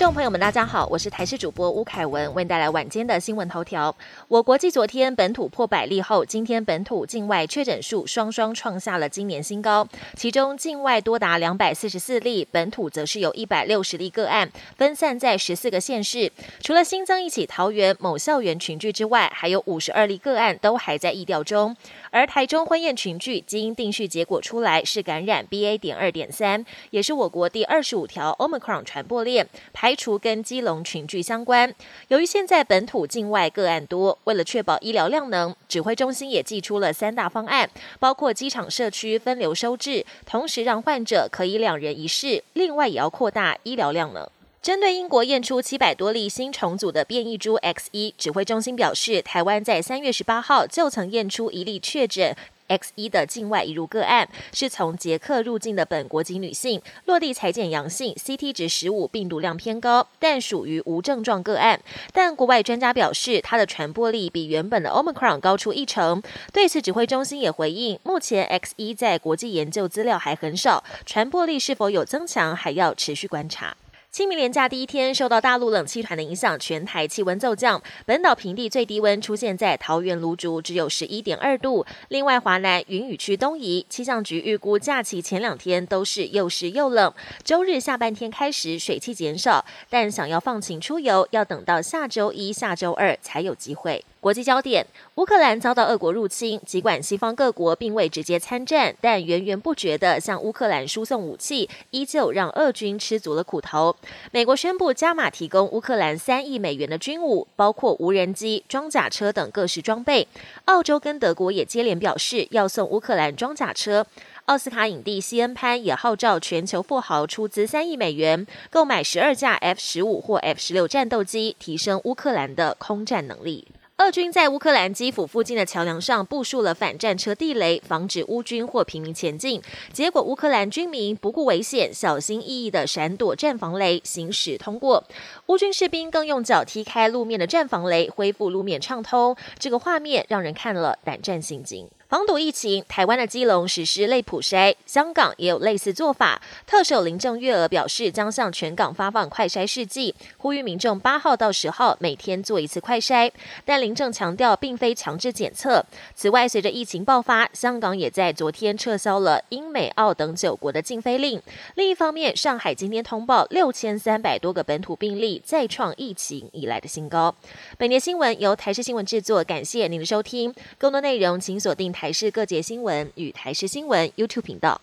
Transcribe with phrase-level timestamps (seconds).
[0.00, 3.94] 众朋友们，大家好，我是台视主播吴凯文，为您带来晚间的新闻头条。
[4.28, 9.86] 我国继昨天本土破百例后，今天本土境外确诊数双双创下了今年新高，
[10.16, 16.32] 其中境外多达两百四十四例，本土则是有一百六十例个案，分散在十四个县市。
[16.62, 21.76] 除了新增一起桃园某校园群聚之外，还有五十二例个案都还在疫调中。
[22.10, 25.76] 而台中婚宴群聚基因定序结果出来，是感染 BA.
[25.76, 31.74] 点二点三，也是我国第二十五条 Omicron 传播链，排排除跟基隆群聚相关。
[32.06, 37.68] 由于现在本土境外个案多，为了确保医疗量能，指挥中心也寄出了三大方案，
[37.98, 44.28] 包括机场社区分流收治，同时让患者可以两人一室，另外也要扩大医疗量能。
[44.62, 52.36] 针对英国验出七百多例新重组的变异株 X 一，指挥中心表示，台湾在三月十八号就曾验出一例确诊
[52.70, 61.80] X 一的境外移入个案，是从捷克入境的本国籍女性，落地裁检阳性，CT 值十五，病毒量偏高，但属于无症状个案。
[62.12, 66.22] 但国外专家表示，它的传播力比原本的 Omicron 高出一成。
[66.52, 73.76] 对此，指挥中心也回应，目前 X 一在国际研究资料还很少，传播力是否有增强，还要持续观察。
[74.12, 77.80] 清明连假第一天，受到大陆冷气团的影响，全台气温骤降。
[78.04, 81.86] 本岛平地最低温出现在桃园芦竹，只有十一点二度。
[82.08, 87.14] 另外，华南云雨区东移，气象局预估假期前两天都是又湿又冷。
[87.44, 94.04] 周日下半天开始水汽减少，但想要放晴出游，要等到下周一下周二才有机会。
[94.20, 103.96] 国际焦点：乌克兰遭到俄国入侵，尽管西方各国并未直接参战，但源源不绝地向乌克兰输送武器，依旧让俄军吃足了苦头。
[104.30, 110.28] 美国宣布加码提供乌克兰三亿美元的军武，包括无人机、装甲车等各式装备。
[110.66, 114.06] 澳洲跟德国也接连表示要送乌克兰装甲车。
[114.44, 123.66] 奥斯卡影帝西恩潘也号召全球富豪出资三亿美元，购买十二架 F 十五或 F 十六战斗机，提升乌克兰的空战能力。
[124.00, 129.60] 俄军在乌克兰基辅附近的桥梁上部署了反战车地雷，防止乌军或平民前进。
[129.92, 135.04] 结果，乌克兰军民不顾危险，小心翼翼地闪躲战防雷，行驶通过。
[135.48, 139.36] 乌军士兵更用脚踢开路面的战防雷，恢复路面畅通。
[139.58, 141.86] 这个画面让人看了胆战心惊。
[142.10, 146.42] 防堵疫情，台湾的基隆实施类普筛，香港也有类似做法。
[146.66, 153.30] 特首林郑月娥表示，将向全港发放快筛试剂，呼吁民众八号到十号每天做一次快筛。
[153.64, 155.86] 但林郑强调，并非强制检测。
[156.16, 161.40] 此外，随着疫情爆发，香港也在昨天撤销了英美澳等九国的禁飞令。
[161.76, 167.32] 另一方面，上海今天通报六千三百多个本土病例，再创疫情以来的新高。
[167.78, 170.52] 本节新闻由台视新闻制作，感谢您的收听。
[170.76, 171.94] 更多内容请锁定。
[171.99, 174.80] 台台视各界新闻与台视新闻 YouTube 频道。